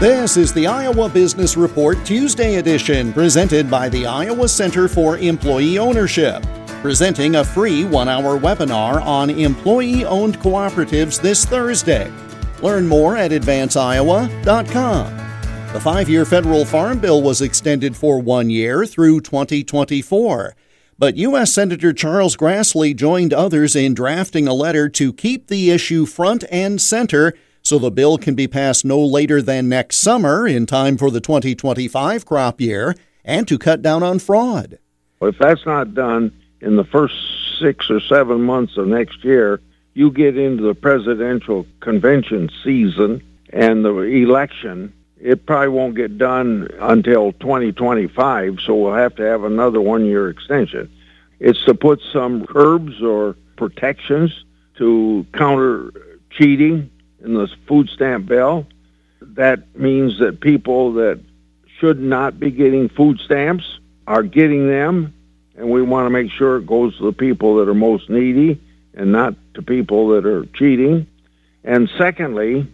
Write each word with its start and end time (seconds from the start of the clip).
This 0.00 0.36
is 0.36 0.52
the 0.52 0.68
Iowa 0.68 1.08
Business 1.08 1.56
Report 1.56 1.98
Tuesday 2.04 2.54
edition, 2.58 3.12
presented 3.12 3.68
by 3.68 3.88
the 3.88 4.06
Iowa 4.06 4.48
Center 4.48 4.86
for 4.86 5.18
Employee 5.18 5.76
Ownership, 5.76 6.40
presenting 6.82 7.34
a 7.34 7.44
free 7.44 7.84
one 7.84 8.08
hour 8.08 8.38
webinar 8.38 9.02
on 9.04 9.28
employee 9.28 10.04
owned 10.04 10.38
cooperatives 10.38 11.20
this 11.20 11.44
Thursday. 11.44 12.12
Learn 12.62 12.86
more 12.86 13.16
at 13.16 13.32
advanceiowa.com. 13.32 15.16
The 15.72 15.80
five 15.80 16.08
year 16.08 16.24
federal 16.24 16.64
farm 16.64 17.00
bill 17.00 17.20
was 17.20 17.42
extended 17.42 17.96
for 17.96 18.20
one 18.20 18.50
year 18.50 18.86
through 18.86 19.22
2024. 19.22 20.54
But 20.96 21.16
U.S. 21.16 21.52
Senator 21.52 21.92
Charles 21.92 22.36
Grassley 22.36 22.94
joined 22.94 23.34
others 23.34 23.74
in 23.74 23.94
drafting 23.94 24.46
a 24.46 24.54
letter 24.54 24.88
to 24.90 25.12
keep 25.12 25.48
the 25.48 25.72
issue 25.72 26.06
front 26.06 26.44
and 26.52 26.80
center 26.80 27.34
so 27.68 27.78
the 27.78 27.90
bill 27.90 28.16
can 28.16 28.34
be 28.34 28.48
passed 28.48 28.84
no 28.84 28.98
later 28.98 29.42
than 29.42 29.68
next 29.68 29.98
summer 29.98 30.48
in 30.48 30.64
time 30.64 30.96
for 30.96 31.10
the 31.10 31.20
2025 31.20 32.24
crop 32.24 32.62
year 32.62 32.94
and 33.24 33.46
to 33.46 33.58
cut 33.58 33.82
down 33.82 34.02
on 34.02 34.18
fraud. 34.18 34.78
If 35.20 35.36
that's 35.38 35.66
not 35.66 35.92
done 35.92 36.32
in 36.62 36.76
the 36.76 36.84
first 36.84 37.14
six 37.60 37.90
or 37.90 38.00
seven 38.00 38.40
months 38.40 38.78
of 38.78 38.88
next 38.88 39.22
year, 39.22 39.60
you 39.92 40.10
get 40.10 40.38
into 40.38 40.62
the 40.62 40.74
presidential 40.74 41.66
convention 41.80 42.48
season 42.64 43.22
and 43.52 43.84
the 43.84 43.98
election. 43.98 44.94
It 45.20 45.44
probably 45.44 45.68
won't 45.68 45.94
get 45.94 46.16
done 46.16 46.68
until 46.80 47.32
2025, 47.32 48.60
so 48.64 48.74
we'll 48.74 48.94
have 48.94 49.14
to 49.16 49.24
have 49.24 49.44
another 49.44 49.80
one 49.80 50.06
year 50.06 50.30
extension. 50.30 50.90
It's 51.38 51.62
to 51.66 51.74
put 51.74 52.00
some 52.12 52.46
curbs 52.46 53.02
or 53.02 53.36
protections 53.56 54.44
to 54.76 55.26
counter 55.34 55.92
cheating 56.30 56.90
in 57.22 57.34
the 57.34 57.48
food 57.66 57.88
stamp 57.88 58.26
bill. 58.26 58.66
That 59.20 59.76
means 59.76 60.18
that 60.20 60.40
people 60.40 60.94
that 60.94 61.20
should 61.78 62.00
not 62.00 62.38
be 62.38 62.50
getting 62.50 62.88
food 62.88 63.20
stamps 63.20 63.78
are 64.06 64.22
getting 64.22 64.68
them, 64.68 65.14
and 65.56 65.70
we 65.70 65.82
want 65.82 66.06
to 66.06 66.10
make 66.10 66.30
sure 66.30 66.56
it 66.56 66.66
goes 66.66 66.96
to 66.98 67.04
the 67.04 67.12
people 67.12 67.56
that 67.56 67.68
are 67.68 67.74
most 67.74 68.08
needy 68.08 68.60
and 68.94 69.12
not 69.12 69.34
to 69.54 69.62
people 69.62 70.08
that 70.08 70.26
are 70.26 70.46
cheating. 70.46 71.06
And 71.64 71.90
secondly, 71.98 72.66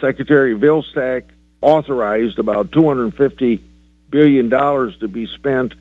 Secretary 0.00 0.54
Vilsack 0.54 1.24
authorized 1.60 2.38
about 2.38 2.70
$250 2.70 3.60
billion 4.10 4.50
to 4.50 5.08
be 5.08 5.26
spent 5.26 5.74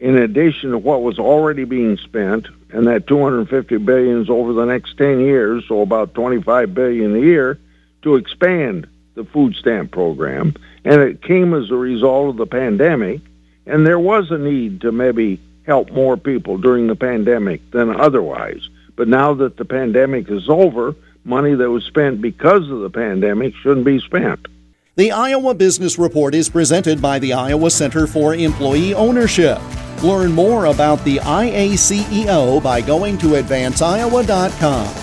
in 0.00 0.16
addition 0.16 0.70
to 0.70 0.78
what 0.78 1.02
was 1.02 1.18
already 1.18 1.64
being 1.64 1.98
spent, 1.98 2.48
and 2.70 2.86
that 2.86 3.06
250 3.06 3.76
billion 3.76 4.22
is 4.22 4.30
over 4.30 4.54
the 4.54 4.64
next 4.64 4.96
10 4.96 5.20
years, 5.20 5.64
so 5.68 5.82
about 5.82 6.14
25 6.14 6.74
billion 6.74 7.14
a 7.14 7.20
year 7.20 7.58
to 8.02 8.16
expand 8.16 8.86
the 9.14 9.24
food 9.24 9.54
stamp 9.54 9.90
program. 9.90 10.54
And 10.84 11.02
it 11.02 11.22
came 11.22 11.52
as 11.52 11.70
a 11.70 11.76
result 11.76 12.30
of 12.30 12.36
the 12.38 12.46
pandemic, 12.46 13.20
and 13.66 13.86
there 13.86 13.98
was 13.98 14.30
a 14.30 14.38
need 14.38 14.80
to 14.80 14.90
maybe 14.90 15.38
help 15.66 15.90
more 15.90 16.16
people 16.16 16.56
during 16.56 16.86
the 16.86 16.96
pandemic 16.96 17.70
than 17.70 17.94
otherwise. 17.94 18.68
But 18.96 19.06
now 19.06 19.34
that 19.34 19.58
the 19.58 19.66
pandemic 19.66 20.30
is 20.30 20.48
over, 20.48 20.94
money 21.24 21.54
that 21.54 21.70
was 21.70 21.84
spent 21.84 22.22
because 22.22 22.70
of 22.70 22.80
the 22.80 22.90
pandemic 22.90 23.54
shouldn't 23.56 23.84
be 23.84 24.00
spent. 24.00 24.46
The 24.96 25.12
Iowa 25.12 25.54
Business 25.54 25.98
Report 25.98 26.34
is 26.34 26.48
presented 26.48 27.02
by 27.02 27.18
the 27.18 27.34
Iowa 27.34 27.70
Center 27.70 28.06
for 28.06 28.34
Employee 28.34 28.94
Ownership. 28.94 29.60
Learn 30.02 30.32
more 30.32 30.66
about 30.66 31.04
the 31.04 31.18
IACEO 31.18 32.62
by 32.62 32.80
going 32.80 33.18
to 33.18 33.26
advanceiowa.com. 33.26 34.94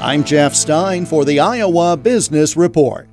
I'm 0.00 0.24
Jeff 0.24 0.54
Stein 0.54 1.04
for 1.04 1.24
the 1.24 1.40
Iowa 1.40 1.96
Business 1.96 2.56
Report. 2.56 3.08